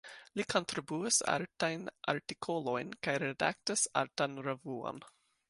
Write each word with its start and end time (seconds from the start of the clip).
Li 0.39 0.43
kontribuis 0.51 1.19
artajn 1.33 1.83
artikolojn 2.15 2.91
kaj 3.09 3.15
redaktis 3.25 3.87
artan 4.05 4.37
revuon. 4.51 5.05